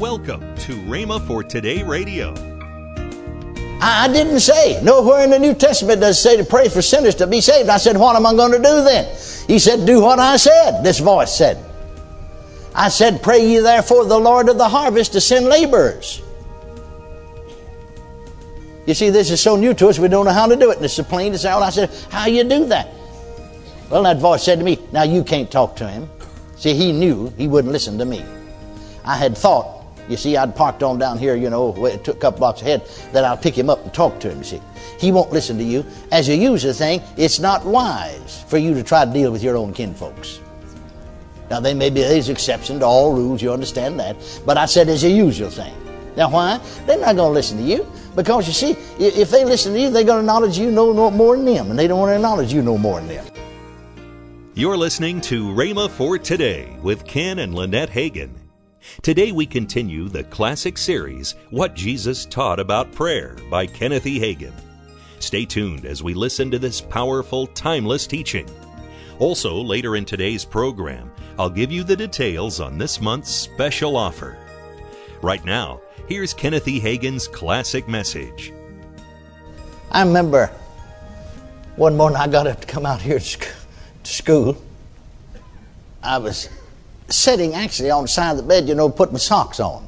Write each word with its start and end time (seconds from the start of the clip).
Welcome 0.00 0.56
to 0.56 0.72
Rhema 0.76 1.20
for 1.26 1.44
Today 1.44 1.82
Radio. 1.82 2.32
I 3.82 4.08
didn't 4.10 4.40
say. 4.40 4.82
Nowhere 4.82 5.24
in 5.24 5.30
the 5.30 5.38
New 5.38 5.52
Testament 5.52 6.00
does 6.00 6.16
it 6.16 6.22
say 6.22 6.36
to 6.38 6.44
pray 6.44 6.70
for 6.70 6.80
sinners 6.80 7.14
to 7.16 7.26
be 7.26 7.42
saved. 7.42 7.68
I 7.68 7.76
said, 7.76 7.98
What 7.98 8.16
am 8.16 8.24
I 8.24 8.32
going 8.32 8.52
to 8.52 8.56
do 8.56 8.82
then? 8.82 9.14
He 9.46 9.58
said, 9.58 9.84
Do 9.84 10.00
what 10.00 10.18
I 10.18 10.38
said. 10.38 10.82
This 10.82 11.00
voice 11.00 11.36
said. 11.36 11.62
I 12.74 12.88
said, 12.88 13.22
Pray 13.22 13.46
ye 13.46 13.58
therefore 13.58 14.06
the 14.06 14.18
Lord 14.18 14.48
of 14.48 14.56
the 14.56 14.70
harvest 14.70 15.12
to 15.12 15.20
send 15.20 15.44
laborers. 15.44 16.22
You 18.86 18.94
see, 18.94 19.10
this 19.10 19.30
is 19.30 19.42
so 19.42 19.54
new 19.54 19.74
to 19.74 19.88
us, 19.88 19.98
we 19.98 20.08
don't 20.08 20.24
know 20.24 20.32
how 20.32 20.46
to 20.46 20.56
do 20.56 20.70
it. 20.70 20.76
And 20.76 20.84
it's 20.86 20.94
so 20.94 21.04
plain 21.04 21.34
as 21.34 21.44
out. 21.44 21.62
I 21.62 21.68
said, 21.68 21.90
How 22.08 22.24
you 22.24 22.42
do 22.44 22.64
that? 22.68 22.88
Well, 23.90 24.04
that 24.04 24.16
voice 24.16 24.44
said 24.44 24.60
to 24.60 24.64
me, 24.64 24.78
Now 24.92 25.02
you 25.02 25.22
can't 25.22 25.50
talk 25.50 25.76
to 25.76 25.86
him. 25.86 26.08
See, 26.56 26.72
he 26.72 26.90
knew 26.90 27.30
he 27.36 27.46
wouldn't 27.48 27.70
listen 27.70 27.98
to 27.98 28.06
me. 28.06 28.24
I 29.04 29.16
had 29.16 29.36
thought, 29.36 29.79
you 30.10 30.16
see, 30.16 30.36
I'd 30.36 30.54
parked 30.56 30.82
on 30.82 30.98
down 30.98 31.18
here, 31.18 31.36
you 31.36 31.48
know, 31.48 31.86
it 31.86 32.04
took 32.04 32.16
a 32.16 32.20
couple 32.20 32.40
blocks 32.40 32.62
ahead, 32.62 32.82
Then 33.12 33.24
I'll 33.24 33.36
pick 33.36 33.56
him 33.56 33.70
up 33.70 33.82
and 33.82 33.94
talk 33.94 34.18
to 34.20 34.30
him, 34.30 34.38
you 34.38 34.44
see. 34.44 34.62
He 34.98 35.12
won't 35.12 35.30
listen 35.30 35.56
to 35.58 35.64
you. 35.64 35.84
As 36.12 36.28
a 36.28 36.36
user 36.36 36.72
thing, 36.72 37.00
it's 37.16 37.38
not 37.38 37.64
wise 37.64 38.44
for 38.48 38.58
you 38.58 38.74
to 38.74 38.82
try 38.82 39.04
to 39.04 39.12
deal 39.12 39.30
with 39.30 39.42
your 39.42 39.56
own 39.56 39.72
kinfolks. 39.72 40.40
Now, 41.48 41.60
they 41.60 41.74
may 41.74 41.90
be 41.90 42.02
these 42.02 42.28
exception 42.28 42.80
to 42.80 42.86
all 42.86 43.14
rules, 43.14 43.42
you 43.42 43.52
understand 43.52 43.98
that. 43.98 44.16
But 44.44 44.56
I 44.56 44.66
said 44.66 44.88
as 44.88 45.02
a 45.04 45.10
usual 45.10 45.50
thing. 45.50 45.74
Now, 46.16 46.30
why? 46.30 46.60
They're 46.86 46.98
not 46.98 47.16
going 47.16 47.30
to 47.30 47.34
listen 47.34 47.58
to 47.58 47.64
you. 47.64 47.90
Because 48.14 48.46
you 48.46 48.52
see, 48.52 48.72
if 48.98 49.30
they 49.30 49.44
listen 49.44 49.72
to 49.72 49.80
you, 49.80 49.90
they're 49.90 50.04
going 50.04 50.18
to 50.18 50.32
acknowledge 50.32 50.58
you 50.58 50.70
no, 50.70 50.92
no 50.92 51.10
more 51.10 51.36
than 51.36 51.46
them. 51.46 51.70
And 51.70 51.78
they 51.78 51.86
don't 51.86 51.98
want 52.00 52.10
to 52.10 52.16
acknowledge 52.16 52.52
you 52.52 52.62
no 52.62 52.76
more 52.76 53.00
than 53.00 53.08
them. 53.08 53.26
You're 54.54 54.76
listening 54.76 55.20
to 55.22 55.46
Rhema 55.46 55.88
for 55.88 56.18
Today 56.18 56.76
with 56.82 57.04
Ken 57.04 57.38
and 57.38 57.54
Lynette 57.54 57.90
Hagin. 57.90 58.39
Today 59.02 59.30
we 59.30 59.44
continue 59.46 60.08
the 60.08 60.24
classic 60.24 60.78
series, 60.78 61.34
What 61.50 61.74
Jesus 61.74 62.24
Taught 62.24 62.58
About 62.58 62.90
Prayer 62.92 63.36
by 63.50 63.66
Kenneth 63.66 64.06
E. 64.06 64.18
Hagin. 64.18 64.54
Stay 65.18 65.44
tuned 65.44 65.84
as 65.84 66.02
we 66.02 66.14
listen 66.14 66.50
to 66.50 66.58
this 66.58 66.80
powerful, 66.80 67.46
timeless 67.48 68.06
teaching. 68.06 68.48
Also, 69.18 69.54
later 69.54 69.96
in 69.96 70.06
today's 70.06 70.46
program, 70.46 71.12
I'll 71.38 71.50
give 71.50 71.70
you 71.70 71.84
the 71.84 71.96
details 71.96 72.58
on 72.58 72.78
this 72.78 73.00
month's 73.00 73.30
special 73.30 73.96
offer. 73.96 74.36
Right 75.20 75.44
now, 75.44 75.82
here's 76.08 76.32
Kenneth 76.32 76.66
E. 76.66 76.80
Hagin's 76.80 77.28
classic 77.28 77.86
message. 77.86 78.52
I 79.92 80.02
remember 80.02 80.50
one 81.76 81.96
morning 81.96 82.16
I 82.16 82.28
got 82.28 82.46
up 82.46 82.62
to 82.62 82.66
come 82.66 82.86
out 82.86 83.02
here 83.02 83.18
to 83.18 83.38
to 84.04 84.10
school. 84.10 84.56
I 86.02 86.18
was 86.18 86.48
sitting 87.12 87.54
actually 87.54 87.90
on 87.90 88.02
the 88.02 88.08
side 88.08 88.32
of 88.32 88.36
the 88.38 88.42
bed, 88.42 88.68
you 88.68 88.74
know, 88.74 88.88
putting 88.88 89.12
my 89.12 89.18
socks 89.18 89.60
on. 89.60 89.86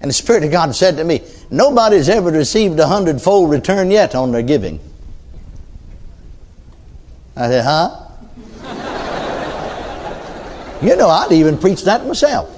And 0.00 0.08
the 0.08 0.14
Spirit 0.14 0.44
of 0.44 0.50
God 0.50 0.74
said 0.74 0.96
to 0.98 1.04
me, 1.04 1.22
Nobody's 1.50 2.08
ever 2.08 2.30
received 2.30 2.78
a 2.78 2.86
hundredfold 2.86 3.50
return 3.50 3.90
yet 3.90 4.14
on 4.14 4.32
their 4.32 4.42
giving. 4.42 4.80
I 7.36 7.48
said, 7.48 7.64
Huh? 7.64 8.00
you 10.82 10.96
know, 10.96 11.08
I'd 11.08 11.32
even 11.32 11.58
preach 11.58 11.84
that 11.84 12.06
myself. 12.06 12.50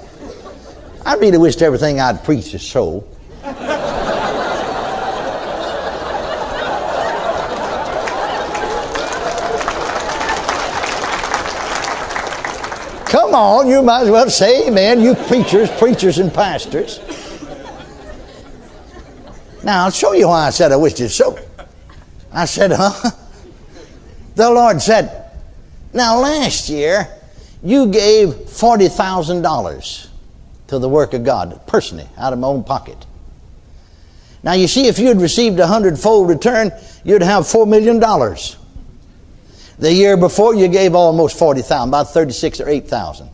I 1.05 1.15
really 1.15 1.37
wished 1.37 1.61
everything 1.61 2.01
I'd 2.01 2.23
preached 2.25 2.51
was 2.53 2.67
so. 2.67 3.07
Come 13.09 13.33
on, 13.33 13.67
you 13.67 13.81
might 13.81 14.01
as 14.03 14.09
well 14.09 14.29
say 14.29 14.67
amen, 14.67 14.99
you 14.99 15.15
preachers, 15.15 15.71
preachers, 15.71 16.17
and 16.17 16.33
pastors. 16.33 16.99
Now, 19.63 19.85
I'll 19.85 19.91
show 19.91 20.13
you 20.13 20.27
why 20.27 20.47
I 20.47 20.49
said 20.49 20.71
I 20.71 20.75
wished 20.75 20.99
it 20.99 21.09
so. 21.09 21.39
I 22.31 22.45
said, 22.45 22.71
huh? 22.73 23.11
The 24.35 24.49
Lord 24.49 24.81
said, 24.81 25.31
now 25.93 26.19
last 26.19 26.69
year, 26.69 27.07
you 27.63 27.87
gave 27.87 28.29
$40,000 28.29 30.07
to 30.67 30.79
the 30.79 30.89
work 30.89 31.13
of 31.13 31.23
God, 31.23 31.59
personally, 31.65 32.07
out 32.17 32.33
of 32.33 32.39
my 32.39 32.47
own 32.47 32.63
pocket. 32.63 33.05
Now, 34.43 34.53
you 34.53 34.67
see, 34.67 34.87
if 34.87 34.99
you 34.99 35.07
had 35.07 35.19
received 35.21 35.59
a 35.59 35.67
hundredfold 35.67 36.29
return, 36.29 36.71
you'd 37.03 37.23
have 37.23 37.45
$4 37.45 37.67
million. 37.67 37.99
The 39.79 39.93
year 39.93 40.17
before, 40.17 40.55
you 40.55 40.67
gave 40.67 40.95
almost 40.95 41.37
40,000, 41.37 41.89
about 41.89 42.11
36 42.11 42.61
or 42.61 42.69
8,000. 42.69 43.29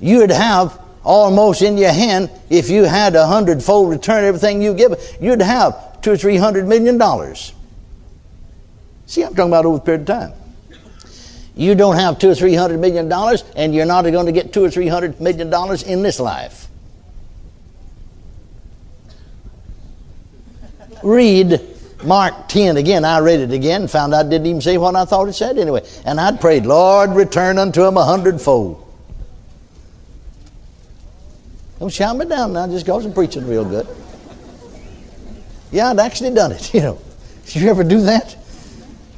You 0.00 0.18
would 0.18 0.30
have 0.30 0.78
almost 1.04 1.62
in 1.62 1.78
your 1.78 1.92
hand, 1.92 2.30
if 2.48 2.70
you 2.70 2.84
had 2.84 3.14
a 3.14 3.26
hundredfold 3.26 3.90
return 3.90 4.24
everything 4.24 4.62
you 4.62 4.74
give, 4.74 4.94
you'd 5.20 5.42
have 5.42 6.00
two 6.02 6.12
or 6.12 6.16
three 6.16 6.36
hundred 6.36 6.66
million 6.66 6.98
dollars. 6.98 7.52
See, 9.06 9.22
I'm 9.22 9.34
talking 9.34 9.50
about 9.50 9.66
over 9.66 9.78
a 9.78 9.80
period 9.80 10.02
of 10.02 10.06
time. 10.06 10.32
You 11.54 11.74
don't 11.74 11.96
have 11.96 12.18
two 12.18 12.30
or 12.30 12.34
three 12.34 12.54
hundred 12.54 12.80
million 12.80 13.08
dollars, 13.08 13.44
and 13.56 13.74
you're 13.74 13.86
not 13.86 14.02
going 14.02 14.26
to 14.26 14.32
get 14.32 14.52
two 14.52 14.64
or 14.64 14.70
three 14.70 14.88
hundred 14.88 15.20
million 15.20 15.50
dollars 15.50 15.82
in 15.82 16.02
this 16.02 16.20
life. 16.20 16.68
Read 21.02 21.60
Mark 22.02 22.48
10 22.48 22.76
again. 22.76 23.04
I 23.04 23.18
read 23.18 23.40
it 23.40 23.52
again, 23.52 23.82
and 23.82 23.90
found 23.90 24.14
I 24.14 24.22
didn't 24.22 24.46
even 24.46 24.60
say 24.60 24.78
what 24.78 24.96
I 24.96 25.04
thought 25.04 25.28
it 25.28 25.34
said 25.34 25.58
anyway. 25.58 25.86
And 26.04 26.20
I'd 26.20 26.40
prayed, 26.40 26.66
Lord, 26.66 27.10
return 27.10 27.58
unto 27.58 27.84
him 27.84 27.96
a 27.96 28.04
hundredfold. 28.04 28.86
Don't 31.78 31.92
shout 31.92 32.16
me 32.16 32.26
down 32.26 32.52
now 32.52 32.66
just 32.66 32.84
because 32.84 33.06
I'm 33.06 33.12
preaching 33.12 33.46
real 33.46 33.64
good. 33.64 33.86
Yeah, 35.72 35.90
I'd 35.90 35.98
actually 35.98 36.32
done 36.32 36.52
it, 36.52 36.74
you 36.74 36.80
know. 36.80 37.00
Did 37.46 37.62
you 37.62 37.70
ever 37.70 37.84
do 37.84 38.00
that? 38.02 38.36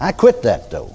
I 0.00 0.12
quit 0.12 0.42
that 0.42 0.70
though. 0.70 0.94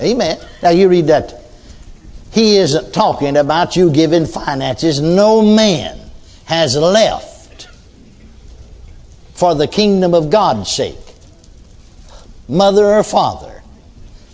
Amen. 0.00 0.38
Now 0.62 0.70
you 0.70 0.88
read 0.88 1.06
that. 1.06 1.45
He 2.36 2.58
isn't 2.58 2.92
talking 2.92 3.38
about 3.38 3.76
you 3.76 3.90
giving 3.90 4.26
finances. 4.26 5.00
No 5.00 5.40
man 5.40 5.98
has 6.44 6.76
left 6.76 7.66
for 9.32 9.54
the 9.54 9.66
kingdom 9.66 10.12
of 10.12 10.28
God's 10.28 10.70
sake. 10.70 10.98
Mother 12.46 12.84
or 12.84 13.02
father, 13.02 13.62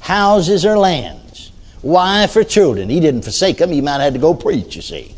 houses 0.01 0.67
or 0.67 0.77
lands, 0.77 1.53
wife 1.81 2.35
or 2.35 2.43
children. 2.43 2.89
He 2.89 2.99
didn't 2.99 3.23
forsake 3.23 3.59
them. 3.59 3.71
He 3.71 3.81
might 3.81 3.93
have 3.93 4.01
had 4.01 4.15
to 4.15 4.19
go 4.19 4.35
preach, 4.35 4.75
you 4.75 4.83
see. 4.83 5.15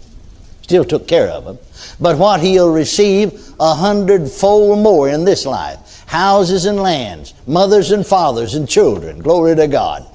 Still 0.61 0.85
took 0.85 1.09
care 1.09 1.31
of 1.31 1.47
them. 1.47 1.59
But 1.99 2.19
what 2.19 2.41
he'll 2.41 2.71
receive 2.71 3.33
a 3.59 3.73
hundredfold 3.73 4.81
more 4.81 5.09
in 5.09 5.25
this 5.25 5.47
life. 5.47 6.05
Houses 6.07 6.67
and 6.67 6.79
lands, 6.79 7.33
mothers 7.47 7.93
and 7.93 8.07
fathers 8.07 8.53
and 8.53 8.69
children. 8.69 9.21
Glory 9.21 9.57
to 9.57 9.69
God. 9.69 10.07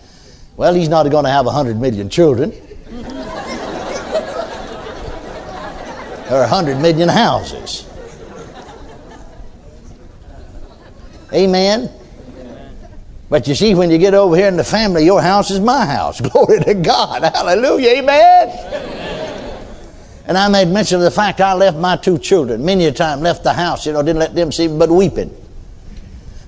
Well, 0.60 0.74
he's 0.74 0.90
not 0.90 1.10
going 1.10 1.24
to 1.24 1.32
have 1.32 1.46
a 1.46 1.52
hundred 1.52 1.80
million 1.80 2.10
children. 2.10 2.52
or 6.30 6.42
a 6.42 6.48
hundred 6.50 6.80
million 6.82 7.08
houses. 7.08 7.88
Amen. 11.32 11.90
But 13.30 13.48
you 13.48 13.56
see, 13.56 13.74
when 13.74 13.90
you 13.90 13.98
get 13.98 14.14
over 14.14 14.36
here 14.36 14.50
in 14.50 14.58
the 14.58 14.66
family, 14.66 15.06
your 15.06 15.22
house 15.22 15.50
is 15.50 15.62
my 15.62 15.86
house. 15.86 16.20
Glory 16.30 16.60
to 16.60 16.74
God. 16.74 17.24
Hallelujah. 17.24 17.92
Amen. 18.02 18.50
And 20.26 20.38
I 20.38 20.50
made 20.50 20.68
mention 20.68 20.98
of 20.98 21.04
the 21.04 21.12
fact 21.12 21.40
I 21.40 21.54
left 21.54 21.78
my 21.78 21.96
two 21.96 22.18
children 22.18 22.66
many 22.66 22.84
a 22.88 22.92
time, 22.92 23.22
left 23.22 23.46
the 23.46 23.54
house, 23.54 23.86
you 23.86 23.94
know, 23.94 24.04
didn't 24.04 24.20
let 24.20 24.36
them 24.36 24.52
see 24.52 24.68
but 24.68 24.90
weeping. 24.92 25.34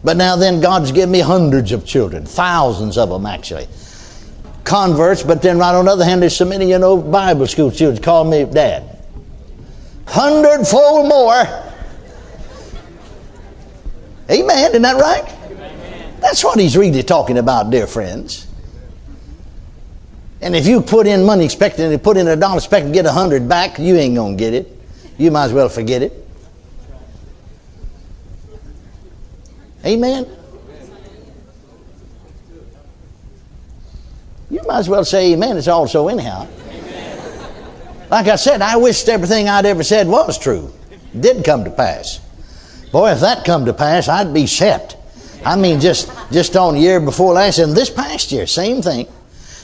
But 0.03 0.17
now 0.17 0.35
then, 0.35 0.59
God's 0.59 0.91
given 0.91 1.11
me 1.11 1.21
hundreds 1.21 1.71
of 1.71 1.85
children, 1.85 2.25
thousands 2.25 2.97
of 2.97 3.07
them 3.07 3.25
actually. 3.25 3.69
Converts, 4.63 5.23
but 5.23 5.41
then 5.41 5.57
right 5.57 5.73
on 5.73 5.85
the 5.85 5.91
other 5.91 6.05
hand, 6.05 6.21
there's 6.21 6.35
so 6.35 6.45
many, 6.45 6.69
you 6.69 6.79
know, 6.79 6.97
Bible 6.97 7.47
school 7.47 7.71
students 7.71 7.99
call 7.99 8.23
me 8.23 8.45
dad. 8.45 8.97
Hundredfold 10.07 11.07
more. 11.07 11.43
Amen. 14.29 14.69
Isn't 14.69 14.81
that 14.83 15.01
right? 15.01 16.21
That's 16.21 16.43
what 16.43 16.59
he's 16.59 16.77
really 16.77 17.03
talking 17.03 17.37
about, 17.37 17.71
dear 17.71 17.87
friends. 17.87 18.47
And 20.41 20.55
if 20.55 20.65
you 20.65 20.81
put 20.81 21.07
in 21.07 21.23
money 21.23 21.45
expecting 21.45 21.91
to 21.91 21.97
put 21.99 22.17
in 22.17 22.27
a 22.27 22.35
dollar 22.35 22.57
expecting 22.57 22.91
to 22.91 22.93
get 22.93 23.05
a 23.05 23.11
hundred 23.11 23.47
back, 23.47 23.79
you 23.79 23.95
ain't 23.95 24.15
gonna 24.15 24.35
get 24.35 24.53
it. 24.53 24.75
You 25.17 25.31
might 25.31 25.45
as 25.45 25.53
well 25.53 25.69
forget 25.69 26.01
it. 26.01 26.13
Amen. 29.85 30.27
You 34.51 34.61
might 34.67 34.79
as 34.79 34.89
well 34.89 35.05
say 35.05 35.31
amen. 35.31 35.57
It's 35.57 35.69
all 35.69 35.87
so 35.87 36.09
anyhow. 36.09 36.45
Like 38.09 38.27
I 38.27 38.35
said, 38.35 38.61
I 38.61 38.75
wished 38.75 39.07
everything 39.07 39.47
I'd 39.47 39.65
ever 39.65 39.81
said 39.81 40.09
was 40.09 40.37
true. 40.37 40.73
It 40.91 41.21
did 41.21 41.45
come 41.45 41.63
to 41.63 41.71
pass. 41.71 42.19
Boy, 42.91 43.11
if 43.11 43.21
that 43.21 43.45
come 43.45 43.65
to 43.65 43.73
pass, 43.73 44.09
I'd 44.09 44.33
be 44.33 44.47
set. 44.47 44.97
I 45.45 45.55
mean, 45.55 45.79
just 45.79 46.11
just 46.31 46.57
on 46.57 46.73
the 46.73 46.81
year 46.81 46.99
before 46.99 47.33
last 47.33 47.59
and 47.59 47.73
this 47.73 47.89
past 47.89 48.33
year, 48.33 48.45
same 48.45 48.81
thing. 48.81 49.07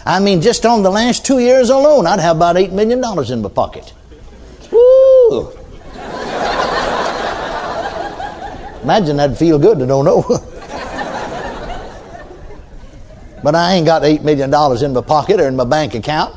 I 0.06 0.22
mean, 0.22 0.42
just 0.42 0.66
on 0.66 0.84
the 0.84 0.90
last 0.90 1.26
two 1.26 1.40
years 1.40 1.70
alone, 1.70 2.08
I'd 2.08 2.22
have 2.22 2.38
about 2.38 2.56
eight 2.56 2.72
million 2.72 3.02
dollars 3.02 3.30
in 3.30 3.42
my 3.42 3.50
pocket. 3.50 3.94
Woo! 4.72 5.52
Imagine 8.84 9.18
that'd 9.18 9.38
feel 9.38 9.60
good 9.60 9.80
to 9.80 9.86
don't 9.86 10.06
know. 10.06 10.24
but 13.48 13.56
I 13.56 13.76
ain't 13.76 13.86
got 13.86 14.04
eight 14.04 14.24
million 14.24 14.50
dollars 14.50 14.82
in 14.82 14.92
my 14.92 15.00
pocket 15.00 15.40
or 15.40 15.48
in 15.48 15.56
my 15.56 15.64
bank 15.64 15.96
account. 15.96 16.36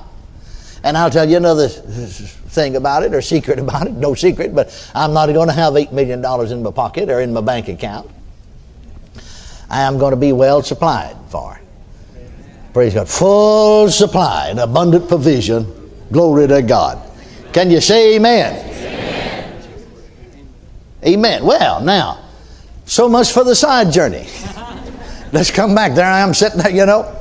And 0.84 0.96
I'll 0.96 1.10
tell 1.10 1.28
you 1.28 1.38
another 1.38 1.66
thing 1.68 2.76
about 2.76 3.02
it 3.02 3.12
or 3.12 3.20
secret 3.20 3.58
about 3.66 3.88
it. 3.88 3.94
No 3.94 4.14
secret, 4.14 4.54
but 4.54 4.70
I'm 4.94 5.12
not 5.12 5.26
going 5.26 5.48
to 5.48 5.52
have 5.52 5.72
$8 5.72 5.90
million 5.90 6.24
in 6.52 6.62
my 6.62 6.70
pocket 6.70 7.10
or 7.10 7.20
in 7.20 7.32
my 7.32 7.40
bank 7.40 7.66
account. 7.66 8.08
I 9.68 9.80
am 9.80 9.98
going 9.98 10.12
to 10.12 10.16
be 10.16 10.32
well 10.32 10.62
supplied 10.62 11.16
for. 11.30 11.60
Praise 12.72 12.94
God. 12.94 13.08
Full 13.08 13.90
supply 13.90 14.50
and 14.50 14.60
abundant 14.60 15.08
provision. 15.08 15.66
Glory 16.12 16.46
to 16.46 16.62
God. 16.62 17.10
Can 17.52 17.72
you 17.72 17.80
say 17.80 18.14
amen? 18.14 18.54
Amen. 18.68 19.62
amen. 21.04 21.44
Well, 21.44 21.80
now, 21.82 22.24
so 22.84 23.08
much 23.08 23.32
for 23.32 23.42
the 23.42 23.56
side 23.56 23.90
journey. 23.90 24.28
Let's 25.32 25.50
come 25.50 25.74
back. 25.74 25.94
There 25.94 26.06
I 26.06 26.20
am 26.20 26.34
sitting 26.34 26.58
there, 26.58 26.70
you 26.70 26.86
know. 26.86 27.16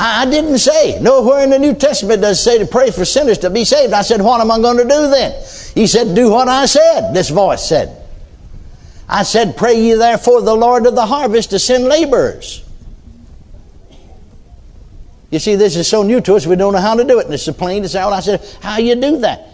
I, 0.00 0.26
didn't 0.26 0.58
say. 0.58 1.00
Nowhere 1.00 1.42
in 1.42 1.50
the 1.50 1.58
New 1.58 1.74
Testament 1.74 2.22
does 2.22 2.38
it 2.38 2.42
say 2.42 2.58
to 2.58 2.66
pray 2.66 2.92
for 2.92 3.04
sinners 3.04 3.38
to 3.38 3.50
be 3.50 3.64
saved. 3.64 3.92
I 3.92 4.02
said, 4.02 4.22
What 4.22 4.40
am 4.40 4.50
I 4.50 4.58
going 4.60 4.76
to 4.76 4.84
do 4.84 5.10
then? 5.10 5.32
He 5.74 5.88
said, 5.88 6.14
Do 6.14 6.30
what 6.30 6.46
I 6.48 6.66
said. 6.66 7.12
This 7.12 7.30
voice 7.30 7.68
said. 7.68 8.00
I 9.08 9.24
said, 9.24 9.56
Pray 9.56 9.80
ye 9.80 9.94
therefore 9.94 10.42
the 10.42 10.54
Lord 10.54 10.86
of 10.86 10.94
the 10.94 11.06
harvest 11.06 11.50
to 11.50 11.58
send 11.58 11.84
laborers. 11.84 12.64
You 15.30 15.40
see, 15.40 15.56
this 15.56 15.76
is 15.76 15.88
so 15.88 16.02
new 16.02 16.20
to 16.22 16.34
us, 16.36 16.46
we 16.46 16.56
don't 16.56 16.72
know 16.72 16.80
how 16.80 16.94
to 16.94 17.04
do 17.04 17.18
it. 17.18 17.24
And 17.24 17.34
it's 17.34 17.42
so 17.42 17.52
plain 17.52 17.82
as 17.82 17.96
out. 17.96 18.12
I 18.12 18.20
said, 18.20 18.40
How 18.60 18.78
you 18.78 18.94
do 18.94 19.18
that? 19.18 19.48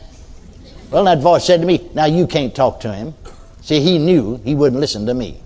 Well, 0.91 1.05
that 1.05 1.20
voice 1.20 1.47
said 1.47 1.61
to 1.62 1.67
me, 1.67 1.88
Now 1.94 2.05
you 2.05 2.27
can't 2.27 2.55
talk 2.55 2.81
to 2.81 2.93
him. 2.93 3.15
See, 3.62 3.81
he 3.81 3.99
knew 3.99 4.37
he 4.44 4.55
wouldn't 4.55 4.79
listen 4.79 5.06
to 5.06 5.15
me. 5.15 5.41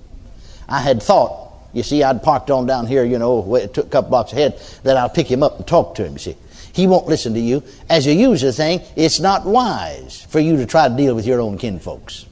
I 0.68 0.80
had 0.80 1.02
thought 1.02 1.48
you 1.72 1.82
see, 1.82 2.02
I'd 2.02 2.22
parked 2.22 2.50
on 2.50 2.66
down 2.66 2.86
here, 2.86 3.04
you 3.04 3.18
know, 3.18 3.54
it 3.54 3.74
took 3.74 3.86
a 3.86 3.90
couple 3.90 4.10
blocks 4.10 4.32
ahead, 4.32 4.60
that 4.84 4.96
I'll 4.96 5.10
pick 5.10 5.30
him 5.30 5.42
up 5.42 5.58
and 5.58 5.66
talk 5.66 5.94
to 5.96 6.04
him, 6.04 6.14
you 6.14 6.18
see. 6.18 6.36
He 6.72 6.86
won't 6.86 7.06
listen 7.06 7.34
to 7.34 7.40
you. 7.40 7.62
As 7.90 8.06
a 8.06 8.14
user 8.14 8.52
thing, 8.52 8.80
it's 8.96 9.20
not 9.20 9.44
wise 9.44 10.22
for 10.28 10.40
you 10.40 10.56
to 10.56 10.66
try 10.66 10.88
to 10.88 10.96
deal 10.96 11.14
with 11.14 11.26
your 11.26 11.40
own 11.40 11.58
kinfolks. 11.58 12.24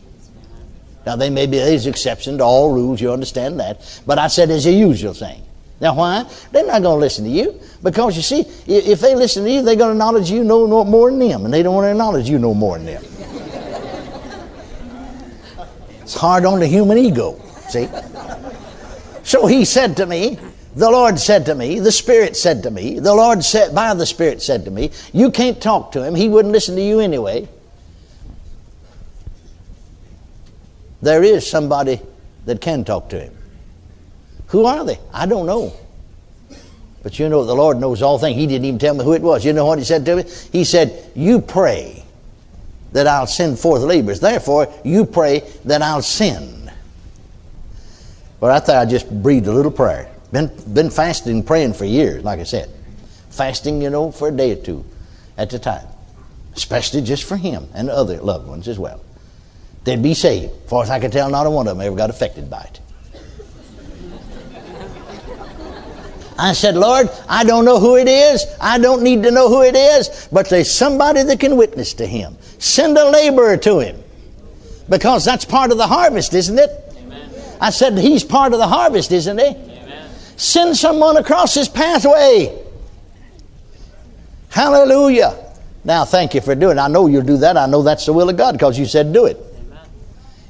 Now, 1.05 1.17
they 1.17 1.31
may 1.31 1.47
be 1.47 1.59
there's 1.59 1.87
exception 1.87 2.39
to 2.39 2.45
all 2.45 2.73
rules, 2.73 3.01
you 3.01 3.13
understand 3.13 3.61
that. 3.61 4.01
But 4.07 4.19
I 4.19 4.29
said 4.29 4.51
as 4.51 4.67
a 4.67 4.73
usual 4.73 5.15
thing. 5.15 5.43
Now, 5.81 5.95
why? 5.95 6.29
They're 6.51 6.67
not 6.67 6.83
going 6.83 6.97
to 6.97 7.01
listen 7.01 7.25
to 7.25 7.31
you. 7.31 7.61
Because, 7.83 8.17
you 8.17 8.23
see, 8.23 8.41
if 8.67 9.01
they 9.01 9.15
listen 9.15 9.45
to 9.45 9.51
you, 9.51 9.63
they're 9.63 9.77
going 9.77 9.91
to 9.91 9.93
acknowledge 9.93 10.31
you 10.31 10.43
no 10.43 10.85
more 10.85 11.11
than 11.11 11.21
them. 11.21 11.45
And 11.45 11.55
they 11.55 11.63
don't 11.63 11.75
want 11.75 11.85
to 11.85 11.91
acknowledge 11.91 12.29
you 12.29 12.39
no 12.39 12.55
more 12.55 12.79
than 12.79 12.87
them. 12.87 13.05
it's 16.01 16.15
hard 16.15 16.45
on 16.45 16.59
the 16.59 16.67
human 16.67 16.99
ego, 16.99 17.41
see? 17.69 17.89
So 19.27 19.47
he 19.47 19.65
said 19.65 19.97
to 19.97 20.07
me, 20.07 20.39
the 20.77 20.89
Lord 20.89 21.19
said 21.19 21.47
to 21.47 21.55
me, 21.57 21.81
the 21.81 21.91
Spirit 21.91 22.37
said 22.37 22.63
to 22.63 22.71
me, 22.71 23.01
the 23.01 23.13
Lord 23.13 23.43
said, 23.43 23.75
by 23.75 23.93
the 23.93 24.07
Spirit 24.07 24.41
said 24.41 24.65
to 24.67 24.71
me, 24.71 24.93
you 25.13 25.33
can't 25.33 25.61
talk 25.61 25.91
to 25.93 26.05
him. 26.05 26.15
He 26.15 26.29
wouldn't 26.29 26.53
listen 26.53 26.77
to 26.77 26.83
you 26.83 27.01
anyway. 27.01 27.49
There 31.03 31.25
is 31.25 31.45
somebody 31.45 32.01
that 32.45 32.61
can 32.61 32.85
talk 32.85 33.09
to 33.09 33.19
him. 33.19 33.37
Who 34.49 34.65
are 34.65 34.85
they? 34.85 35.01
I 35.13 35.27
don't 35.27 35.47
know. 35.47 35.73
But 37.03 37.19
you 37.19 37.29
know, 37.29 37.45
the 37.45 37.55
Lord 37.55 37.81
knows 37.81 38.03
all 38.03 38.21
things. 38.21 38.37
He 38.37 38.47
didn't 38.47 38.67
even 38.67 38.79
tell 38.79 38.95
me 38.95 39.03
who 39.03 39.15
it 39.15 39.23
was. 39.23 39.45
You 39.45 39.53
know 39.55 39.67
what 39.67 39.81
He 39.81 39.85
said 39.85 40.05
to 40.07 40.17
me? 40.17 40.25
He 40.53 40.63
said, 40.63 41.11
You 41.17 41.41
pray 41.41 42.05
that 42.93 43.09
I'll 43.09 43.27
send 43.27 43.59
forth 43.59 43.83
laborers. 43.83 44.21
Therefore, 44.21 44.73
you 44.85 45.05
pray 45.05 45.41
that 45.65 45.83
I'll 45.83 46.03
send. 46.03 46.66
But 48.47 48.53
I 48.55 48.61
thought 48.61 48.77
I'd 48.77 48.91
just 48.91 49.11
breathed 49.25 49.49
a 49.49 49.53
little 49.53 49.73
prayer. 49.73 50.09
Been, 50.31 50.53
been 50.73 50.89
fasting 50.89 51.33
and 51.33 51.45
praying 51.45 51.73
for 51.73 51.85
years, 51.85 52.23
like 52.23 52.39
I 52.39 52.45
said. 52.45 52.71
Fasting, 53.29 53.83
you 53.83 53.91
know, 53.91 54.13
for 54.13 54.29
a 54.29 54.31
day 54.31 54.53
or 54.53 54.63
two 54.63 54.85
at 55.37 55.53
a 55.53 55.59
time. 55.59 55.85
Especially 56.55 57.03
just 57.03 57.25
for 57.25 57.37
him 57.37 57.67
and 57.75 57.91
other 57.91 58.19
loved 58.19 58.47
ones 58.47 58.69
as 58.69 58.79
well. 58.79 59.03
They'd 59.83 60.01
be 60.01 60.15
saved. 60.15 60.53
Far 60.69 60.85
as 60.85 60.91
I 60.91 61.01
can 61.01 61.11
tell, 61.11 61.29
not 61.29 61.49
a 61.49 61.51
one 61.51 61.67
of 61.67 61.77
them 61.77 61.85
ever 61.85 61.97
got 61.97 62.09
affected 62.09 62.49
by 62.49 62.61
it. 62.61 62.81
I 66.39 66.53
said, 66.53 66.77
Lord, 66.77 67.11
I 67.29 67.43
don't 67.43 67.65
know 67.65 67.81
who 67.81 67.97
it 67.97 68.07
is. 68.07 68.47
I 68.61 68.79
don't 68.79 69.03
need 69.03 69.25
to 69.25 69.33
know 69.33 69.49
who 69.49 69.63
it 69.65 69.75
is, 69.75 70.29
but 70.31 70.49
there's 70.49 70.71
somebody 70.71 71.25
that 71.25 71.41
can 71.41 71.57
witness 71.57 71.95
to 71.95 72.07
him. 72.07 72.37
Send 72.61 72.97
a 72.97 73.11
laborer 73.11 73.57
to 73.57 73.81
him. 73.81 74.01
Because 74.89 75.25
that's 75.25 75.45
part 75.45 75.73
of 75.73 75.79
the 75.79 75.89
harvest, 75.89 76.33
isn't 76.33 76.61
it? 76.61 76.86
I 77.61 77.71
said, 77.71 77.99
He's 77.99 78.25
part 78.25 78.53
of 78.53 78.59
the 78.59 78.67
harvest, 78.67 79.13
isn't 79.13 79.39
He? 79.39 79.45
Amen. 79.47 80.11
Send 80.37 80.77
someone 80.77 81.17
across 81.17 81.55
His 81.55 81.69
pathway. 81.69 82.63
Hallelujah. 84.51 85.37
Now, 85.85 86.05
thank 86.05 86.35
you 86.35 86.41
for 86.41 86.55
doing 86.55 86.79
it. 86.79 86.81
I 86.81 86.89
know 86.89 87.07
you'll 87.07 87.23
do 87.23 87.37
that. 87.39 87.57
I 87.57 87.67
know 87.67 87.83
that's 87.83 88.07
the 88.07 88.13
will 88.13 88.29
of 88.29 88.37
God 88.37 88.53
because 88.53 88.79
you 88.79 88.87
said 88.87 89.13
do 89.13 89.27
it. 89.27 89.37
Amen. 89.37 89.89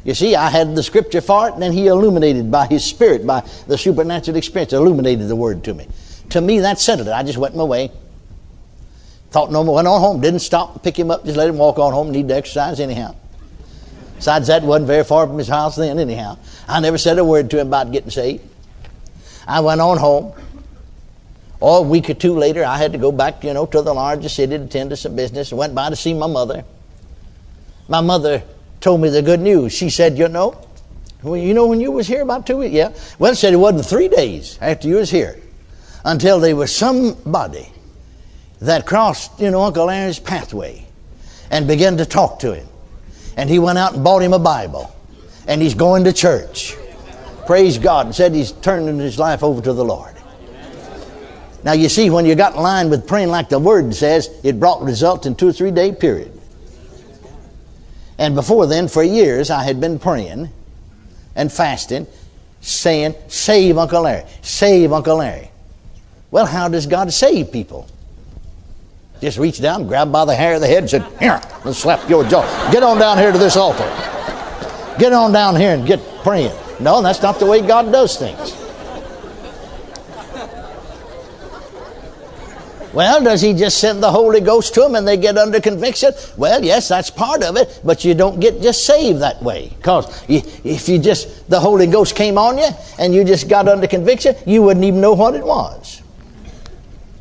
You 0.04 0.14
see, 0.14 0.34
I 0.34 0.48
had 0.48 0.74
the 0.74 0.82
scripture 0.82 1.20
for 1.20 1.48
it, 1.48 1.54
and 1.54 1.62
then 1.62 1.72
He 1.72 1.88
illuminated 1.88 2.50
by 2.50 2.66
His 2.66 2.84
Spirit, 2.84 3.26
by 3.26 3.40
the 3.66 3.76
supernatural 3.76 4.36
experience, 4.36 4.72
illuminated 4.72 5.28
the 5.28 5.36
word 5.36 5.64
to 5.64 5.74
me. 5.74 5.88
To 6.30 6.40
me, 6.40 6.60
that 6.60 6.78
settled 6.78 7.08
it. 7.08 7.12
I 7.12 7.22
just 7.22 7.38
went 7.38 7.54
my 7.54 7.64
way. 7.64 7.90
Thought 9.30 9.52
no 9.52 9.62
more. 9.62 9.76
Went 9.76 9.88
on 9.88 10.00
home. 10.00 10.20
Didn't 10.20 10.40
stop, 10.40 10.74
to 10.74 10.78
pick 10.78 10.98
him 10.98 11.10
up, 11.10 11.24
just 11.24 11.36
let 11.36 11.48
him 11.48 11.58
walk 11.58 11.78
on 11.78 11.92
home. 11.92 12.10
Need 12.10 12.28
to 12.28 12.34
exercise 12.34 12.80
anyhow. 12.80 13.14
Besides, 14.16 14.48
that 14.48 14.62
wasn't 14.62 14.86
very 14.86 15.04
far 15.04 15.26
from 15.26 15.38
his 15.38 15.48
house 15.48 15.76
then, 15.76 15.98
anyhow. 15.98 16.38
I 16.66 16.80
never 16.80 16.98
said 16.98 17.18
a 17.18 17.24
word 17.24 17.50
to 17.50 17.60
him 17.60 17.68
about 17.68 17.92
getting 17.92 18.10
saved. 18.10 18.42
I 19.46 19.60
went 19.60 19.80
on 19.80 19.98
home. 19.98 20.32
Oh, 21.60 21.84
a 21.84 21.88
week 21.88 22.10
or 22.10 22.14
two 22.14 22.34
later, 22.34 22.64
I 22.64 22.76
had 22.76 22.92
to 22.92 22.98
go 22.98 23.12
back, 23.12 23.44
you 23.44 23.54
know, 23.54 23.66
to 23.66 23.82
the 23.82 23.94
larger 23.94 24.28
city 24.28 24.58
to 24.58 24.64
attend 24.64 24.90
to 24.90 24.96
some 24.96 25.16
business. 25.16 25.52
I 25.52 25.56
went 25.56 25.74
by 25.74 25.90
to 25.90 25.96
see 25.96 26.12
my 26.12 26.26
mother. 26.26 26.64
My 27.88 28.00
mother 28.00 28.42
told 28.80 29.00
me 29.00 29.08
the 29.08 29.22
good 29.22 29.40
news. 29.40 29.72
She 29.72 29.90
said, 29.90 30.18
you 30.18 30.28
know, 30.28 30.60
well, 31.22 31.36
you 31.36 31.54
know 31.54 31.66
when 31.66 31.80
you 31.80 31.92
was 31.92 32.06
here 32.06 32.22
about 32.22 32.46
two 32.46 32.58
weeks? 32.58 32.74
Yeah. 32.74 32.92
Well, 33.18 33.34
said 33.34 33.52
it 33.52 33.56
wasn't 33.56 33.86
three 33.86 34.08
days 34.08 34.58
after 34.60 34.88
you 34.88 34.96
was 34.96 35.10
here 35.10 35.40
until 36.04 36.40
there 36.40 36.54
was 36.54 36.74
somebody 36.74 37.68
that 38.60 38.86
crossed, 38.86 39.40
you 39.40 39.50
know, 39.50 39.62
Uncle 39.62 39.86
Larry's 39.86 40.18
pathway 40.18 40.86
and 41.50 41.66
began 41.66 41.96
to 41.96 42.06
talk 42.06 42.38
to 42.40 42.54
him 42.54 42.66
and 43.36 43.48
he 43.50 43.58
went 43.58 43.78
out 43.78 43.94
and 43.94 44.02
bought 44.02 44.22
him 44.22 44.32
a 44.32 44.38
Bible. 44.38 44.94
And 45.46 45.62
he's 45.62 45.74
going 45.74 46.04
to 46.04 46.12
church. 46.12 46.74
Praise 47.46 47.78
God. 47.78 48.06
And 48.06 48.14
said 48.14 48.34
he's 48.34 48.52
turning 48.52 48.98
his 48.98 49.18
life 49.18 49.44
over 49.44 49.62
to 49.62 49.72
the 49.72 49.84
Lord. 49.84 50.14
Now 51.62 51.72
you 51.72 51.88
see, 51.88 52.10
when 52.10 52.26
you 52.26 52.34
got 52.34 52.54
in 52.54 52.62
line 52.62 52.90
with 52.90 53.06
praying 53.06 53.28
like 53.28 53.48
the 53.48 53.58
Word 53.58 53.94
says, 53.94 54.30
it 54.42 54.58
brought 54.58 54.82
results 54.82 55.26
in 55.26 55.34
two 55.34 55.48
or 55.48 55.52
three 55.52 55.70
day 55.70 55.92
period. 55.92 56.32
And 58.18 58.34
before 58.34 58.66
then, 58.66 58.88
for 58.88 59.02
years, 59.02 59.50
I 59.50 59.64
had 59.64 59.80
been 59.80 59.98
praying 59.98 60.48
and 61.34 61.52
fasting, 61.52 62.06
saying, 62.60 63.14
Save 63.28 63.76
Uncle 63.78 64.02
Larry, 64.02 64.24
save 64.42 64.92
Uncle 64.92 65.16
Larry. 65.16 65.50
Well, 66.30 66.46
how 66.46 66.68
does 66.68 66.86
God 66.86 67.12
save 67.12 67.52
people? 67.52 67.88
Just 69.26 69.38
reached 69.38 69.60
down, 69.60 69.88
grabbed 69.88 70.12
by 70.12 70.24
the 70.24 70.36
hair 70.36 70.54
of 70.54 70.60
the 70.60 70.68
head, 70.68 70.84
and 70.84 70.90
said, 70.90 71.04
Here, 71.18 71.42
let's 71.64 71.78
slap 71.78 72.08
your 72.08 72.22
jaw. 72.22 72.44
Get 72.70 72.84
on 72.84 72.96
down 72.96 73.18
here 73.18 73.32
to 73.32 73.38
this 73.38 73.56
altar. 73.56 73.82
Get 75.00 75.12
on 75.12 75.32
down 75.32 75.56
here 75.56 75.74
and 75.74 75.84
get 75.84 75.98
praying. 76.22 76.56
No, 76.78 77.02
that's 77.02 77.20
not 77.20 77.40
the 77.40 77.44
way 77.44 77.60
God 77.60 77.90
does 77.90 78.16
things. 78.16 78.56
Well, 82.94 83.20
does 83.24 83.42
he 83.42 83.52
just 83.52 83.78
send 83.78 84.00
the 84.00 84.12
Holy 84.12 84.40
Ghost 84.40 84.74
to 84.74 84.82
them 84.82 84.94
and 84.94 85.08
they 85.08 85.16
get 85.16 85.36
under 85.36 85.60
conviction? 85.60 86.12
Well, 86.36 86.64
yes, 86.64 86.86
that's 86.86 87.10
part 87.10 87.42
of 87.42 87.56
it, 87.56 87.80
but 87.82 88.04
you 88.04 88.14
don't 88.14 88.38
get 88.38 88.62
just 88.62 88.86
saved 88.86 89.22
that 89.22 89.42
way. 89.42 89.72
Because 89.76 90.22
if 90.28 90.88
you 90.88 91.00
just, 91.00 91.50
the 91.50 91.58
Holy 91.58 91.88
Ghost 91.88 92.14
came 92.14 92.38
on 92.38 92.58
you 92.58 92.68
and 93.00 93.12
you 93.12 93.24
just 93.24 93.48
got 93.48 93.66
under 93.66 93.88
conviction, 93.88 94.36
you 94.46 94.62
wouldn't 94.62 94.84
even 94.84 95.00
know 95.00 95.14
what 95.14 95.34
it 95.34 95.44
was. 95.44 96.00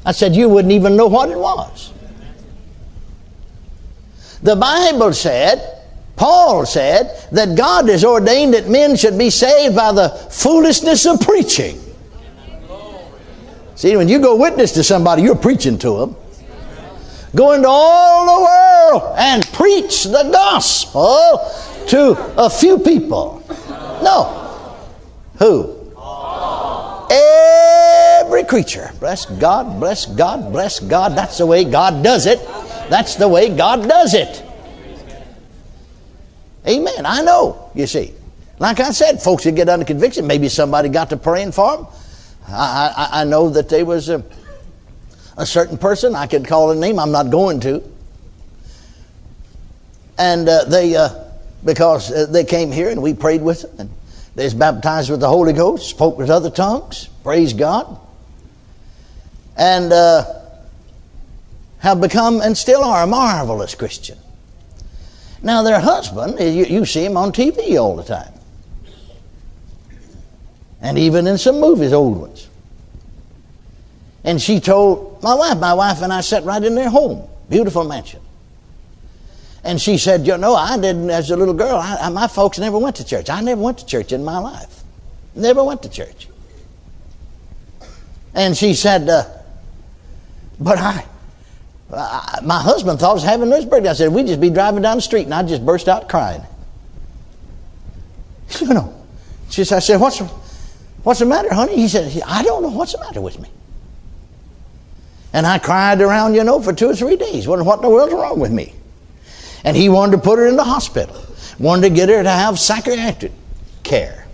I 0.05 0.12
said, 0.12 0.35
You 0.35 0.50
wouldn't 0.50 0.71
even 0.71 0.95
know 0.95 1.07
what 1.07 1.31
it 1.31 1.39
was. 1.39 1.93
The 4.45 4.55
Bible 4.55 5.11
said, 5.11 5.81
Paul 6.15 6.67
said, 6.67 7.27
that 7.31 7.57
God 7.57 7.89
has 7.89 8.05
ordained 8.05 8.53
that 8.53 8.69
men 8.69 8.95
should 8.95 9.17
be 9.17 9.31
saved 9.31 9.75
by 9.75 9.91
the 9.91 10.09
foolishness 10.09 11.07
of 11.07 11.19
preaching. 11.19 11.81
See, 13.73 13.97
when 13.97 14.07
you 14.07 14.19
go 14.19 14.35
witness 14.35 14.71
to 14.73 14.83
somebody, 14.83 15.23
you're 15.23 15.35
preaching 15.35 15.79
to 15.79 15.97
them. 15.97 16.15
Go 17.33 17.53
into 17.53 17.67
all 17.67 18.91
the 18.91 19.01
world 19.01 19.15
and 19.17 19.51
preach 19.51 20.03
the 20.03 20.29
gospel 20.31 21.39
to 21.87 22.15
a 22.37 22.47
few 22.47 22.77
people. 22.77 23.43
No. 24.03 24.77
Who? 25.39 25.91
Every 27.11 28.43
creature. 28.43 28.91
Bless 28.99 29.25
God, 29.25 29.79
bless 29.79 30.05
God, 30.05 30.51
bless 30.51 30.79
God. 30.79 31.17
That's 31.17 31.39
the 31.39 31.47
way 31.47 31.63
God 31.63 32.03
does 32.03 32.27
it. 32.27 32.39
That's 32.89 33.15
the 33.15 33.27
way 33.27 33.55
God 33.55 33.87
does 33.87 34.13
it. 34.13 34.43
Amen. 36.67 37.05
I 37.05 37.21
know, 37.21 37.71
you 37.75 37.87
see. 37.87 38.13
Like 38.57 38.79
I 38.79 38.91
said, 38.91 39.21
folks 39.21 39.43
that 39.43 39.55
get 39.55 39.69
under 39.69 39.85
conviction, 39.85 40.25
maybe 40.27 40.49
somebody 40.49 40.89
got 40.89 41.09
to 41.09 41.17
praying 41.17 41.51
for 41.51 41.77
them. 41.77 41.87
I, 42.47 43.09
I, 43.11 43.21
I 43.21 43.23
know 43.23 43.49
that 43.49 43.69
there 43.69 43.85
was 43.85 44.09
a, 44.09 44.23
a 45.37 45.45
certain 45.45 45.77
person, 45.77 46.15
I 46.15 46.27
could 46.27 46.47
call 46.47 46.71
a 46.71 46.75
name, 46.75 46.99
I'm 46.99 47.11
not 47.11 47.29
going 47.29 47.59
to. 47.61 47.83
And 50.17 50.47
uh, 50.47 50.63
they, 50.65 50.95
uh, 50.95 51.09
because 51.63 52.11
uh, 52.11 52.27
they 52.27 52.45
came 52.45 52.71
here 52.71 52.89
and 52.89 53.01
we 53.01 53.13
prayed 53.13 53.41
with 53.41 53.63
them, 53.63 53.75
and 53.79 53.89
they 54.35 54.45
was 54.45 54.53
baptized 54.53 55.09
with 55.09 55.19
the 55.19 55.27
Holy 55.27 55.53
Ghost, 55.53 55.89
spoke 55.89 56.17
with 56.17 56.29
other 56.29 56.49
tongues, 56.49 57.09
praise 57.23 57.53
God, 57.53 57.99
and 59.57 59.91
uh, 59.91 60.44
have 61.85 62.01
become 62.01 62.41
and 62.41 62.57
still 62.57 62.83
are 62.83 63.03
a 63.03 63.07
marvelous 63.07 63.75
Christian. 63.75 64.17
Now, 65.41 65.61
their 65.61 65.79
husband, 65.79 66.39
you, 66.39 66.65
you 66.65 66.85
see 66.85 67.05
him 67.05 67.15
on 67.15 67.31
TV 67.31 67.79
all 67.79 67.95
the 67.95 68.03
time 68.03 68.35
and 70.85 70.99
even 70.99 71.25
in 71.25 71.39
some 71.39 71.59
movies, 71.59 71.93
old 71.93 72.15
ones. 72.15 72.47
And 74.23 74.39
she 74.39 74.59
told 74.59 75.21
my 75.23 75.33
wife, 75.33 75.57
my 75.57 75.73
wife 75.73 76.03
and 76.03 76.13
I 76.13 76.21
sat 76.21 76.43
right 76.43 76.63
in 76.63 76.75
their 76.75 76.89
home, 76.91 77.27
beautiful 77.49 77.83
mansion. 77.83 78.21
And 79.63 79.81
she 79.81 79.97
said, 79.97 80.27
You 80.27 80.37
know, 80.37 80.55
I 80.55 80.77
didn't, 80.77 81.09
as 81.09 81.31
a 81.31 81.37
little 81.37 81.55
girl, 81.55 81.77
I, 81.77 82.07
my 82.09 82.27
folks 82.27 82.59
never 82.59 82.77
went 82.77 82.97
to 82.97 83.03
church. 83.03 83.31
I 83.31 83.41
never 83.41 83.59
went 83.59 83.79
to 83.79 83.85
church 83.87 84.11
in 84.11 84.23
my 84.23 84.37
life. 84.37 84.83
Never 85.33 85.63
went 85.63 85.81
to 85.81 85.89
church. 85.89 86.27
And 88.35 88.55
she 88.55 88.75
said, 88.75 89.09
uh, 89.09 89.25
But 90.59 90.77
I, 90.77 91.05
I, 91.93 92.39
my 92.43 92.59
husband 92.59 92.99
thought 92.99 93.11
I 93.11 93.13
was 93.13 93.23
having 93.23 93.51
his 93.51 93.65
birthday. 93.65 93.89
I 93.89 93.93
said, 93.93 94.11
We'd 94.11 94.27
just 94.27 94.41
be 94.41 94.49
driving 94.49 94.81
down 94.81 94.97
the 94.97 95.01
street, 95.01 95.23
and 95.23 95.33
I 95.33 95.43
just 95.43 95.65
burst 95.65 95.87
out 95.87 96.09
crying. 96.09 96.41
You 98.59 98.73
know, 98.73 98.93
she 99.49 99.63
said, 99.63 99.77
I 99.77 99.79
said, 99.79 99.99
What's 99.99 100.21
What's 101.05 101.19
the 101.19 101.27
matter, 101.27 101.53
honey? 101.53 101.75
He 101.75 101.87
said, 101.87 102.19
I 102.25 102.41
don't 102.41 102.63
know 102.63 102.69
what's 102.69 102.93
the 102.93 102.99
matter 102.99 103.21
with 103.21 103.39
me. 103.39 103.47
And 105.33 105.45
I 105.45 105.59
cried 105.59 106.01
around, 106.01 106.33
you 106.33 106.43
know, 106.43 106.59
for 106.59 106.73
two 106.73 106.89
or 106.89 106.95
three 106.95 107.15
days. 107.15 107.47
Wondering 107.47 107.67
what 107.67 107.75
in 107.75 107.83
the 107.83 107.89
world's 107.89 108.11
wrong 108.11 108.39
with 108.39 108.51
me. 108.51 108.73
And 109.63 109.77
he 109.77 109.87
wanted 109.87 110.13
to 110.13 110.17
put 110.17 110.39
her 110.39 110.47
in 110.47 110.55
the 110.55 110.63
hospital. 110.63 111.15
Wanted 111.59 111.89
to 111.89 111.95
get 111.95 112.09
her 112.09 112.23
to 112.23 112.29
have 112.29 112.57
psychiatric 112.57 113.33
care. 113.83 114.25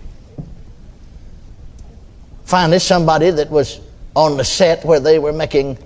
Finally, 2.44 2.78
somebody 2.78 3.30
that 3.30 3.50
was 3.50 3.78
on 4.16 4.38
the 4.38 4.44
set 4.44 4.82
where 4.82 5.00
they 5.00 5.18
were 5.18 5.32
making, 5.34 5.76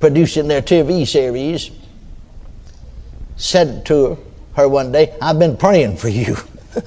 producing 0.00 0.48
their 0.48 0.62
TV 0.62 1.06
series, 1.06 1.70
said 3.36 3.86
to 3.86 4.18
her, 4.54 4.68
one 4.68 4.92
day, 4.92 5.14
I've 5.20 5.38
been 5.38 5.56
praying 5.56 5.96
for 5.96 6.08
you. 6.08 6.36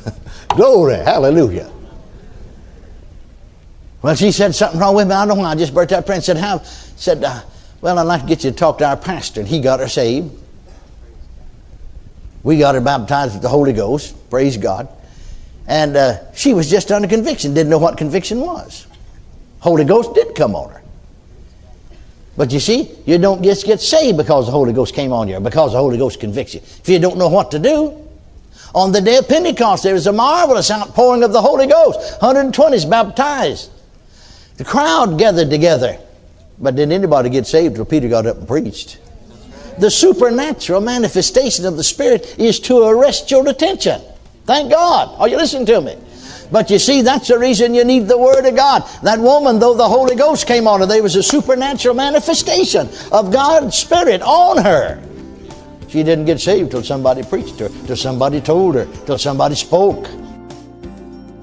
Glory, 0.50 0.96
hallelujah. 0.96 1.72
Well, 4.02 4.16
she 4.16 4.32
said 4.32 4.56
something 4.56 4.80
wrong 4.80 4.96
with 4.96 5.08
me. 5.08 5.14
I 5.14 5.26
don't 5.26 5.38
know. 5.38 5.44
I 5.44 5.56
just 5.56 5.74
burst 5.74 5.92
out 5.92 6.06
praying. 6.06 6.18
and 6.18 6.26
said, 6.26 6.38
"How?" 6.38 6.60
Said, 6.60 7.24
uh, 7.24 7.42
"Well, 7.82 8.00
I'd 8.00 8.04
like 8.04 8.22
to 8.22 8.28
get 8.28 8.44
you 8.44 8.52
to 8.52 8.58
talk 8.58 8.80
to 8.80 8.86
our 8.86 8.98
pastor." 8.98 9.42
And 9.42 9.48
he 9.48 9.62
got 9.62 9.80
her 9.80 9.88
saved. 9.88 10.32
We 12.44 12.58
got 12.58 12.74
her 12.74 12.82
baptized 12.82 13.34
with 13.34 13.44
the 13.44 13.50
Holy 13.50 13.74
Ghost. 13.74 14.16
Praise 14.32 14.58
God. 14.58 14.90
And 15.68 15.96
uh, 15.96 16.34
she 16.34 16.56
was 16.56 16.70
just 16.70 16.92
under 16.92 17.08
conviction. 17.08 17.54
Didn't 17.54 17.70
know 17.70 17.78
what 17.78 17.98
conviction 17.98 18.42
was. 18.42 18.88
Holy 19.60 19.86
Ghost 19.86 20.16
did 20.16 20.34
come 20.34 20.56
on 20.56 20.72
her. 20.72 20.81
But 22.38 22.52
you 22.52 22.60
see, 22.60 22.90
you 23.06 23.18
don't 23.18 23.44
just 23.44 23.66
get 23.66 23.82
saved 23.82 24.18
because 24.18 24.46
the 24.46 24.52
Holy 24.52 24.74
Ghost 24.74 24.94
came 24.94 25.12
on 25.12 25.28
you, 25.28 25.40
because 25.40 25.74
the 25.74 25.78
Holy 25.78 25.98
Ghost 25.98 26.20
convicts 26.20 26.54
you. 26.54 26.62
If 26.62 26.88
you 26.88 27.00
don't 27.00 27.18
know 27.18 27.28
what 27.28 27.52
to 27.52 27.60
do, 27.60 27.98
on 28.74 28.94
the 28.94 29.02
day 29.02 29.18
of 29.18 29.28
Pentecost, 29.28 29.84
there 29.84 29.94
was 29.94 30.08
a 30.08 30.14
marvelous 30.14 30.72
outpouring 30.72 31.24
of 31.24 31.34
the 31.34 31.42
Holy 31.42 31.68
Ghost. 31.68 32.00
120 32.22 32.76
is 32.76 32.86
baptized. 32.86 33.70
The 34.58 34.64
crowd 34.64 35.18
gathered 35.20 35.50
together. 35.50 36.00
But 36.58 36.76
didn't 36.76 36.94
anybody 36.94 37.30
get 37.30 37.48
saved 37.48 37.76
till 37.76 37.86
Peter 37.86 38.08
got 38.08 38.26
up 38.26 38.38
and 38.38 38.48
preached? 38.48 39.00
The 39.80 39.90
supernatural 39.90 40.80
manifestation 40.80 41.66
of 41.66 41.76
the 41.76 41.84
Spirit 41.84 42.36
is 42.38 42.60
to 42.62 42.84
arrest 42.84 43.32
your 43.32 43.48
attention. 43.50 44.02
Thank 44.46 44.72
God. 44.72 45.16
Are 45.20 45.28
you 45.28 45.38
listening 45.38 45.66
to 45.68 45.82
me? 45.82 45.98
But 46.52 46.70
you 46.70 46.80
see, 46.80 47.02
that's 47.02 47.30
the 47.30 47.40
reason 47.40 47.74
you 47.74 47.86
need 47.86 48.08
the 48.08 48.18
Word 48.18 48.46
of 48.46 48.56
God. 48.56 48.84
That 49.04 49.20
woman, 49.20 49.60
though 49.60 49.74
the 49.74 49.88
Holy 49.88 50.16
Ghost 50.16 50.46
came 50.48 50.68
on 50.68 50.82
her, 50.82 50.86
there 50.86 51.02
was 51.02 51.16
a 51.16 51.24
supernatural 51.24 51.96
manifestation 51.96 52.90
of 53.12 53.32
God's 53.32 53.78
Spirit 53.78 54.22
on 54.22 54.58
her. 54.64 55.02
She 55.88 56.04
didn't 56.04 56.26
get 56.26 56.40
saved 56.40 56.72
till 56.72 56.84
somebody 56.84 57.24
preached 57.24 57.58
to 57.58 57.70
her, 57.70 57.88
till 57.88 57.96
somebody 57.96 58.42
told 58.42 58.76
her, 58.76 58.86
till 59.06 59.18
somebody 59.18 59.56
spoke. 59.56 60.08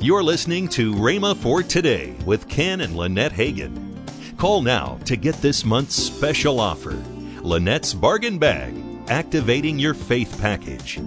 You're 0.00 0.22
listening 0.22 0.68
to 0.68 0.94
Rhema 0.94 1.36
for 1.36 1.62
Today 1.62 2.14
with 2.24 2.48
Ken 2.48 2.82
and 2.82 2.96
Lynette 2.96 3.32
Hagin. 3.32 3.96
Call 4.36 4.62
now 4.62 4.98
to 5.06 5.16
get 5.16 5.34
this 5.42 5.64
month's 5.64 5.96
special 5.96 6.60
offer 6.60 7.02
Lynette's 7.42 7.94
Bargain 7.94 8.38
Bag 8.38 8.74
Activating 9.08 9.78
Your 9.78 9.94
Faith 9.94 10.38
Package. 10.40 11.00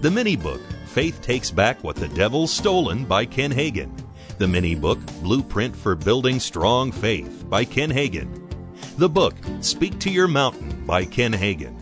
The 0.00 0.10
mini 0.10 0.36
book, 0.36 0.60
Faith 0.88 1.20
Takes 1.22 1.50
Back 1.50 1.84
What 1.84 1.96
the 1.96 2.08
Devil's 2.08 2.52
Stolen 2.52 3.04
by 3.04 3.26
Ken 3.26 3.52
Hagin. 3.52 3.92
The 4.38 4.48
mini 4.48 4.74
book, 4.74 4.98
Blueprint 5.22 5.76
for 5.76 5.94
Building 5.94 6.40
Strong 6.40 6.92
Faith 6.92 7.44
by 7.48 7.64
Ken 7.64 7.90
Hagin. 7.90 8.50
The 8.96 9.08
book, 9.08 9.34
Speak 9.60 9.98
to 10.00 10.10
Your 10.10 10.28
Mountain 10.28 10.86
by 10.86 11.04
Ken 11.04 11.32
Hagin. 11.32 11.76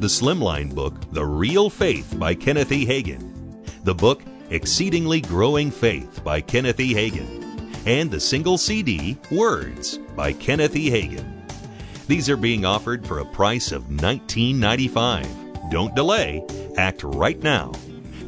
The 0.00 0.06
slimline 0.06 0.74
book, 0.74 0.94
The 1.12 1.24
Real 1.24 1.68
Faith 1.68 2.18
by 2.18 2.34
Kenneth 2.34 2.72
E. 2.72 2.86
Hagin. 2.86 3.84
The 3.84 3.94
book, 3.94 4.22
Exceedingly 4.50 5.20
Growing 5.20 5.70
Faith 5.70 6.22
by 6.22 6.40
Kenneth 6.40 6.78
E. 6.80 6.94
Hagin, 6.94 7.42
and 7.86 8.10
the 8.10 8.20
single 8.20 8.56
CD, 8.56 9.18
Words 9.30 9.98
by 10.14 10.32
Kenneth 10.32 10.76
E. 10.76 10.90
Hagin. 10.90 11.42
These 12.06 12.28
are 12.30 12.36
being 12.36 12.64
offered 12.64 13.06
for 13.06 13.18
a 13.18 13.24
price 13.24 13.72
of 13.72 13.84
$19.95. 13.84 15.70
Don't 15.70 15.94
delay, 15.94 16.46
act 16.76 17.02
right 17.02 17.42
now. 17.42 17.72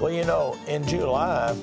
Well, 0.00 0.12
you 0.12 0.24
know, 0.24 0.56
in 0.66 0.86
July, 0.86 1.56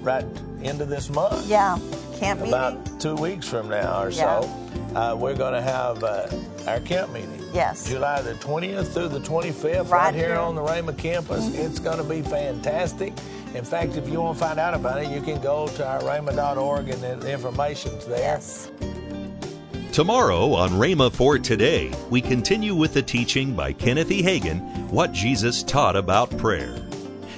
right 0.00 0.24
into 0.62 0.84
this 0.84 1.10
month. 1.10 1.46
Yeah, 1.46 1.78
camp 2.18 2.40
meeting. 2.40 2.54
About 2.54 3.00
two 3.00 3.14
weeks 3.14 3.48
from 3.48 3.68
now 3.68 4.02
or 4.02 4.10
yeah. 4.10 4.40
so, 4.40 4.96
uh, 4.96 5.14
we're 5.14 5.36
going 5.36 5.54
to 5.54 5.62
have 5.62 6.02
uh, 6.02 6.28
our 6.66 6.80
camp 6.80 7.12
meeting. 7.12 7.42
Yes. 7.52 7.88
July 7.88 8.22
the 8.22 8.34
20th 8.34 8.94
through 8.94 9.08
the 9.08 9.20
25th, 9.20 9.90
right, 9.90 9.90
right 9.90 10.14
here, 10.14 10.28
here, 10.28 10.36
on 10.36 10.54
the 10.54 10.62
Rhema 10.62 10.96
campus. 10.96 11.44
Mm-hmm. 11.44 11.66
It's 11.66 11.78
going 11.78 11.98
to 11.98 12.04
be 12.04 12.22
fantastic. 12.22 13.12
In 13.54 13.64
fact, 13.64 13.96
if 13.96 14.08
you 14.08 14.22
want 14.22 14.38
to 14.38 14.44
find 14.44 14.58
out 14.58 14.72
about 14.72 15.02
it, 15.02 15.10
you 15.10 15.20
can 15.20 15.40
go 15.42 15.68
to 15.68 15.86
our 15.86 16.00
rhema.org 16.00 16.88
and 16.88 17.02
the 17.02 17.30
information's 17.30 18.06
there. 18.06 18.18
Yes. 18.18 18.70
Tomorrow 19.92 20.54
on 20.54 20.70
Rhema 20.70 21.12
for 21.12 21.38
Today, 21.38 21.92
we 22.08 22.22
continue 22.22 22.74
with 22.74 22.94
the 22.94 23.02
teaching 23.02 23.54
by 23.54 23.74
Kenneth 23.74 24.10
E. 24.10 24.22
Hagin, 24.22 24.88
What 24.90 25.12
Jesus 25.12 25.62
Taught 25.62 25.96
About 25.96 26.34
Prayer. 26.38 26.81